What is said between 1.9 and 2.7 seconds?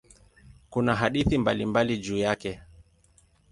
juu yake.